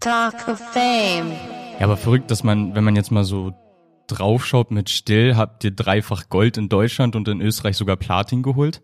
Talk 0.00 0.48
of 0.48 0.58
Fame. 0.58 1.32
Ja, 1.78 1.84
aber 1.84 1.98
verrückt, 1.98 2.30
dass 2.30 2.42
man, 2.42 2.74
wenn 2.74 2.84
man 2.84 2.96
jetzt 2.96 3.10
mal 3.10 3.24
so 3.24 3.52
draufschaut 4.06 4.70
mit 4.70 4.88
Still, 4.88 5.36
habt 5.36 5.62
ihr 5.62 5.70
dreifach 5.72 6.30
Gold 6.30 6.56
in 6.56 6.70
Deutschland 6.70 7.16
und 7.16 7.28
in 7.28 7.42
Österreich 7.42 7.76
sogar 7.76 7.96
Platin 7.96 8.42
geholt. 8.42 8.80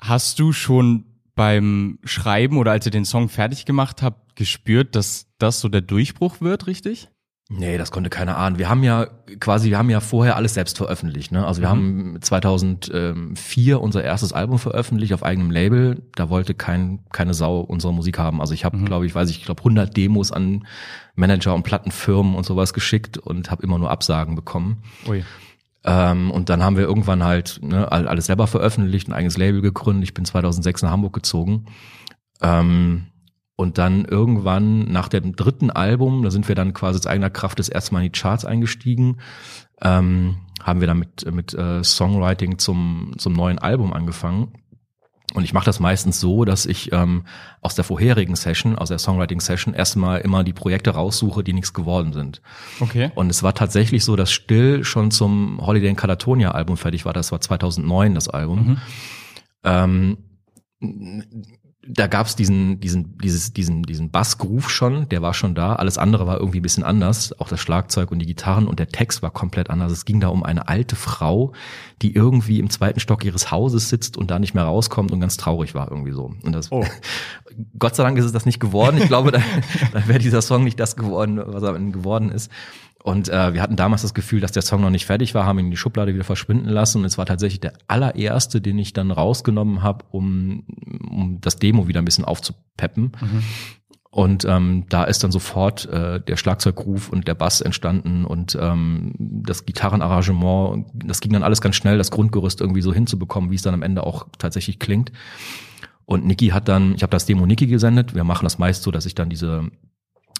Hast 0.00 0.38
du 0.38 0.52
schon 0.52 1.04
beim 1.34 1.98
Schreiben 2.04 2.58
oder 2.58 2.70
als 2.70 2.86
ihr 2.86 2.92
den 2.92 3.04
Song 3.04 3.28
fertig 3.28 3.64
gemacht 3.64 4.02
habt, 4.02 4.36
gespürt, 4.36 4.94
dass 4.94 5.26
das 5.38 5.60
so 5.60 5.68
der 5.68 5.80
Durchbruch 5.80 6.40
wird, 6.40 6.68
richtig? 6.68 7.08
Nee, 7.52 7.78
das 7.78 7.90
konnte 7.90 8.10
keiner 8.10 8.38
ahnen. 8.38 8.58
Wir 8.58 8.68
haben 8.68 8.84
ja 8.84 9.08
quasi, 9.40 9.70
wir 9.70 9.78
haben 9.78 9.90
ja 9.90 9.98
vorher 9.98 10.36
alles 10.36 10.54
selbst 10.54 10.76
veröffentlicht. 10.76 11.32
Ne? 11.32 11.44
Also 11.44 11.60
wir 11.60 11.68
mhm. 11.68 12.14
haben 12.14 12.22
2004 12.22 13.80
unser 13.80 14.04
erstes 14.04 14.32
Album 14.32 14.60
veröffentlicht 14.60 15.12
auf 15.12 15.24
eigenem 15.24 15.50
Label. 15.50 16.00
Da 16.14 16.30
wollte 16.30 16.54
kein, 16.54 17.00
keine 17.10 17.34
Sau 17.34 17.58
unsere 17.58 17.92
Musik 17.92 18.20
haben. 18.20 18.40
Also 18.40 18.54
ich 18.54 18.64
habe, 18.64 18.76
mhm. 18.76 18.84
glaube 18.84 19.04
ich, 19.04 19.16
weiß 19.16 19.28
ich, 19.30 19.38
ich 19.38 19.44
glaube 19.46 19.62
100 19.62 19.96
Demos 19.96 20.30
an 20.30 20.64
Manager 21.16 21.56
und 21.56 21.64
Plattenfirmen 21.64 22.36
und 22.36 22.46
sowas 22.46 22.72
geschickt 22.72 23.18
und 23.18 23.50
habe 23.50 23.64
immer 23.64 23.78
nur 23.78 23.90
Absagen 23.90 24.36
bekommen. 24.36 24.84
Ui. 25.08 25.24
Ähm, 25.82 26.30
und 26.30 26.50
dann 26.50 26.62
haben 26.62 26.76
wir 26.76 26.84
irgendwann 26.84 27.24
halt 27.24 27.58
ne, 27.62 27.90
alles 27.90 28.26
selber 28.26 28.46
veröffentlicht, 28.46 29.08
ein 29.08 29.12
eigenes 29.12 29.36
Label 29.36 29.60
gegründet. 29.60 30.04
Ich 30.04 30.14
bin 30.14 30.24
2006 30.24 30.82
nach 30.82 30.92
Hamburg 30.92 31.14
gezogen. 31.14 31.66
Ähm, 32.42 33.06
und 33.60 33.76
dann 33.76 34.06
irgendwann 34.06 34.90
nach 34.90 35.08
dem 35.08 35.36
dritten 35.36 35.68
Album, 35.68 36.22
da 36.22 36.30
sind 36.30 36.48
wir 36.48 36.54
dann 36.54 36.72
quasi 36.72 36.98
aus 36.98 37.06
eigener 37.06 37.28
Kraft 37.28 37.58
das 37.58 37.68
erste 37.68 37.92
Mal 37.92 38.00
in 38.00 38.10
die 38.10 38.18
Charts 38.18 38.46
eingestiegen, 38.46 39.18
ähm, 39.82 40.36
haben 40.62 40.80
wir 40.80 40.86
dann 40.86 40.98
mit, 40.98 41.30
mit 41.30 41.52
äh, 41.52 41.84
Songwriting 41.84 42.58
zum, 42.58 43.12
zum 43.18 43.34
neuen 43.34 43.58
Album 43.58 43.92
angefangen. 43.92 44.54
Und 45.34 45.44
ich 45.44 45.52
mache 45.52 45.66
das 45.66 45.78
meistens 45.78 46.20
so, 46.20 46.46
dass 46.46 46.64
ich 46.64 46.90
ähm, 46.92 47.24
aus 47.60 47.74
der 47.74 47.84
vorherigen 47.84 48.34
Session, 48.34 48.78
aus 48.78 48.88
der 48.88 48.98
Songwriting-Session, 48.98 49.74
erstmal 49.74 50.22
immer 50.22 50.42
die 50.42 50.54
Projekte 50.54 50.92
raussuche, 50.92 51.44
die 51.44 51.52
nichts 51.52 51.74
geworden 51.74 52.14
sind. 52.14 52.40
Okay. 52.80 53.10
Und 53.14 53.28
es 53.28 53.42
war 53.42 53.54
tatsächlich 53.54 54.06
so, 54.06 54.16
dass 54.16 54.32
Still 54.32 54.84
schon 54.84 55.10
zum 55.10 55.60
Holiday 55.60 55.90
in 55.90 55.96
Catatonia-Album 55.96 56.78
fertig 56.78 57.04
war. 57.04 57.12
Das 57.12 57.30
war 57.30 57.42
2009 57.42 58.14
das 58.14 58.28
Album. 58.28 58.66
Mhm. 58.66 58.78
Ähm, 59.64 60.18
da 61.86 62.06
gab's 62.08 62.36
diesen, 62.36 62.78
diesen, 62.80 63.16
dieses, 63.18 63.54
diesen, 63.54 63.82
diesen 63.82 64.10
Bassgroove 64.10 64.68
schon, 64.68 65.08
der 65.08 65.22
war 65.22 65.32
schon 65.32 65.54
da. 65.54 65.76
Alles 65.76 65.96
andere 65.96 66.26
war 66.26 66.38
irgendwie 66.38 66.60
ein 66.60 66.62
bisschen 66.62 66.84
anders. 66.84 67.38
Auch 67.40 67.48
das 67.48 67.60
Schlagzeug 67.60 68.10
und 68.10 68.18
die 68.18 68.26
Gitarren 68.26 68.66
und 68.66 68.78
der 68.78 68.88
Text 68.88 69.22
war 69.22 69.30
komplett 69.30 69.70
anders. 69.70 69.90
Es 69.90 70.04
ging 70.04 70.20
da 70.20 70.28
um 70.28 70.42
eine 70.42 70.68
alte 70.68 70.94
Frau, 70.94 71.52
die 72.02 72.14
irgendwie 72.14 72.58
im 72.58 72.68
zweiten 72.68 73.00
Stock 73.00 73.24
ihres 73.24 73.50
Hauses 73.50 73.88
sitzt 73.88 74.18
und 74.18 74.30
da 74.30 74.38
nicht 74.38 74.54
mehr 74.54 74.64
rauskommt 74.64 75.10
und 75.10 75.20
ganz 75.20 75.38
traurig 75.38 75.74
war 75.74 75.90
irgendwie 75.90 76.12
so. 76.12 76.34
Und 76.42 76.52
das, 76.52 76.70
oh. 76.70 76.84
Gott 77.78 77.96
sei 77.96 78.02
Dank 78.02 78.18
ist 78.18 78.26
es 78.26 78.32
das 78.32 78.46
nicht 78.46 78.60
geworden. 78.60 78.98
Ich 78.98 79.08
glaube, 79.08 79.32
dann, 79.32 79.42
dann 79.92 80.06
wäre 80.06 80.18
dieser 80.18 80.42
Song 80.42 80.64
nicht 80.64 80.78
das 80.78 80.96
geworden, 80.96 81.40
was 81.42 81.62
er 81.62 81.78
geworden 81.78 82.30
ist. 82.30 82.50
Und 83.02 83.28
äh, 83.28 83.54
wir 83.54 83.62
hatten 83.62 83.76
damals 83.76 84.02
das 84.02 84.12
Gefühl, 84.12 84.40
dass 84.40 84.52
der 84.52 84.62
Song 84.62 84.82
noch 84.82 84.90
nicht 84.90 85.06
fertig 85.06 85.34
war, 85.34 85.46
haben 85.46 85.58
ihn 85.58 85.66
in 85.66 85.70
die 85.70 85.76
Schublade 85.76 86.12
wieder 86.12 86.24
verschwinden 86.24 86.68
lassen. 86.68 86.98
Und 86.98 87.06
es 87.06 87.16
war 87.16 87.26
tatsächlich 87.26 87.60
der 87.60 87.72
allererste, 87.88 88.60
den 88.60 88.78
ich 88.78 88.92
dann 88.92 89.10
rausgenommen 89.10 89.82
habe, 89.82 90.04
um, 90.10 90.64
um 91.08 91.38
das 91.40 91.56
Demo 91.56 91.88
wieder 91.88 92.02
ein 92.02 92.04
bisschen 92.04 92.26
aufzupeppen. 92.26 93.12
Mhm. 93.20 93.42
Und 94.10 94.44
ähm, 94.44 94.86
da 94.88 95.04
ist 95.04 95.22
dann 95.22 95.30
sofort 95.30 95.86
äh, 95.86 96.20
der 96.20 96.36
Schlagzeugruf 96.36 97.10
und 97.10 97.28
der 97.28 97.34
Bass 97.34 97.60
entstanden 97.60 98.24
und 98.24 98.58
ähm, 98.60 99.14
das 99.16 99.66
Gitarrenarrangement, 99.66 100.86
das 100.92 101.20
ging 101.20 101.32
dann 101.32 101.44
alles 101.44 101.60
ganz 101.60 101.76
schnell, 101.76 101.96
das 101.96 102.10
Grundgerüst 102.10 102.60
irgendwie 102.60 102.82
so 102.82 102.92
hinzubekommen, 102.92 103.52
wie 103.52 103.54
es 103.54 103.62
dann 103.62 103.72
am 103.72 103.82
Ende 103.82 104.02
auch 104.04 104.26
tatsächlich 104.36 104.80
klingt. 104.80 105.12
Und 106.06 106.26
Niki 106.26 106.48
hat 106.48 106.66
dann, 106.66 106.96
ich 106.96 107.04
habe 107.04 107.12
das 107.12 107.24
Demo 107.24 107.46
Niki 107.46 107.68
gesendet. 107.68 108.16
Wir 108.16 108.24
machen 108.24 108.44
das 108.44 108.58
meist 108.58 108.82
so, 108.82 108.90
dass 108.90 109.06
ich 109.06 109.14
dann 109.14 109.30
diese 109.30 109.70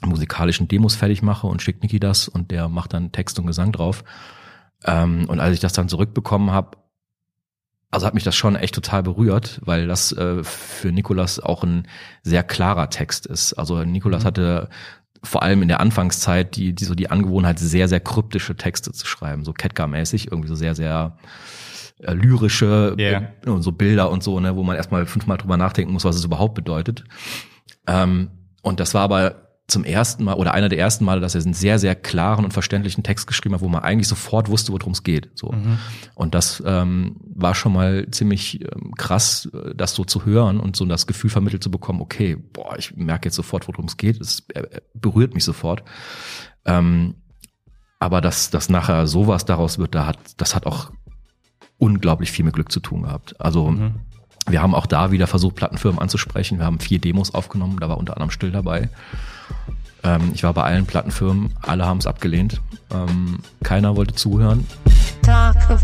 musikalischen 0.09 0.69
Demos 0.69 0.95
fertig 0.95 1.23
mache 1.23 1.47
und 1.47 1.62
schickt 1.62 1.83
Niki 1.83 2.01
das 2.01 2.29
und 2.29 2.51
der 2.51 2.69
macht 2.69 2.95
dann 2.95 3.12
Text 3.12 3.39
und 3.39 3.47
Gesang 3.47 3.73
drauf. 3.73 4.05
Ähm, 4.84 5.27
und 5.29 5.41
als 5.41 5.55
ich 5.55 5.61
das 5.61 5.73
dann 5.73 5.89
zurückbekommen 5.89 6.51
habe, 6.51 6.79
also 7.91 8.06
hat 8.06 8.15
mich 8.15 8.25
das 8.25 8.37
schon 8.37 8.56
echt 8.56 8.75
total 8.75 9.03
berührt, 9.03 9.61
weil 9.65 9.87
das 9.87 10.12
äh, 10.12 10.44
für 10.44 10.93
Nikolas 10.93 11.41
auch 11.41 11.65
ein 11.65 11.88
sehr 12.22 12.44
klarer 12.44 12.88
Text 12.88 13.27
ist. 13.27 13.55
Also 13.55 13.84
Nikolas 13.84 14.22
mhm. 14.22 14.27
hatte 14.27 14.69
vor 15.22 15.43
allem 15.43 15.62
in 15.62 15.69
der 15.69 15.81
Anfangszeit 15.81 16.56
die, 16.56 16.72
die 16.72 16.84
so 16.84 16.94
die 16.94 17.11
Angewohnheit, 17.11 17.59
sehr, 17.59 17.88
sehr 17.88 18.00
kryptische 18.00 18.56
Texte 18.56 18.93
zu 18.93 19.06
schreiben, 19.06 19.44
so 19.44 19.53
Ketka-mäßig, 19.53 20.28
irgendwie 20.31 20.49
so 20.49 20.55
sehr, 20.55 20.75
sehr 20.75 21.19
äh, 21.99 22.15
lyrische 22.15 22.94
yeah. 22.99 23.22
äh, 23.44 23.61
so 23.61 23.72
Bilder 23.72 24.11
und 24.11 24.22
so, 24.22 24.41
ne, 24.41 24.56
wo 24.56 24.62
man 24.62 24.77
erstmal 24.77 25.05
fünfmal 25.05 25.37
drüber 25.37 25.56
nachdenken 25.56 25.93
muss, 25.93 26.05
was 26.05 26.17
es 26.17 26.25
überhaupt 26.25 26.55
bedeutet. 26.55 27.05
Ähm, 27.87 28.31
und 28.62 28.81
das 28.81 28.94
war 28.94 29.03
aber 29.03 29.50
zum 29.70 29.84
ersten 29.84 30.25
Mal 30.25 30.34
oder 30.34 30.53
einer 30.53 30.69
der 30.69 30.78
ersten 30.78 31.04
Male, 31.04 31.20
dass 31.20 31.34
er 31.34 31.42
einen 31.42 31.54
sehr, 31.54 31.78
sehr 31.78 31.94
klaren 31.94 32.44
und 32.44 32.53
verständlichen 32.53 33.04
Text 33.04 33.26
geschrieben 33.26 33.54
hat, 33.54 33.60
wo 33.60 33.69
man 33.69 33.82
eigentlich 33.82 34.08
sofort 34.08 34.48
wusste, 34.48 34.72
worum 34.72 34.92
es 34.92 35.03
geht. 35.03 35.31
So. 35.34 35.53
Mhm. 35.53 35.78
Und 36.14 36.34
das 36.34 36.62
ähm, 36.66 37.16
war 37.34 37.54
schon 37.54 37.72
mal 37.72 38.08
ziemlich 38.10 38.60
ähm, 38.60 38.92
krass, 38.97 39.48
äh, 39.54 39.75
das 39.75 39.94
so 39.94 40.04
zu 40.04 40.25
hören 40.25 40.60
und 40.60 40.76
so 40.76 40.84
das 40.84 41.06
Gefühl 41.06 41.31
vermittelt 41.31 41.62
zu 41.62 41.70
bekommen, 41.70 42.00
okay, 42.00 42.36
boah, 42.36 42.76
ich 42.76 42.97
merke 42.97 43.28
jetzt 43.28 43.36
sofort, 43.36 43.69
worum 43.69 43.84
es 43.84 43.97
geht. 43.97 44.20
Es 44.20 44.42
äh, 44.54 44.81
berührt 44.94 45.34
mich 45.34 45.44
sofort. 45.44 45.84
Ähm, 46.64 47.14
aber 47.98 48.20
dass, 48.20 48.50
dass 48.50 48.69
nachher 48.70 49.06
sowas 49.06 49.44
daraus 49.44 49.78
wird, 49.78 49.94
da 49.94 50.06
hat, 50.06 50.19
das 50.38 50.54
hat 50.54 50.66
auch 50.66 50.91
unglaublich 51.78 52.32
viel 52.32 52.44
mit 52.44 52.54
Glück 52.54 52.72
zu 52.72 52.81
tun 52.81 53.02
gehabt. 53.02 53.41
Also 53.41 53.70
mhm. 53.70 53.94
Wir 54.49 54.62
haben 54.62 54.75
auch 54.75 54.87
da 54.87 55.11
wieder 55.11 55.27
versucht, 55.27 55.56
Plattenfirmen 55.56 56.01
anzusprechen. 56.01 56.59
Wir 56.59 56.67
haben 56.67 56.81
vier 56.81 56.99
Demos 56.99 57.34
aufgenommen, 57.34 57.78
da 57.81 57.89
war 57.89 57.99
unter 57.99 58.15
anderem 58.15 58.31
Still 58.31 58.51
dabei. 58.51 58.89
Ähm, 60.03 60.33
ich 60.34 60.43
war 60.43 60.55
bei 60.55 60.62
allen 60.62 60.87
Plattenfirmen, 60.87 61.53
alle 61.62 61.87
haben 61.87 61.99
es 61.99 62.06
abgelehnt. 62.06 62.61
Ähm, 62.93 63.41
keiner 63.62 63.97
wollte 63.97 64.15
zuhören. 64.15 64.67
Talk 65.23 65.56
of. 65.71 65.83